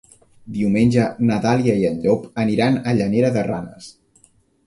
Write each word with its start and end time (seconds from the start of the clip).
Diumenge 0.53 1.03
na 1.27 1.35
Dàlia 1.43 1.75
i 1.81 1.85
en 1.89 2.01
Llop 2.05 2.25
aniran 2.45 2.79
a 2.81 2.95
Llanera 3.01 3.31
de 3.37 3.43
Ranes. 3.51 3.93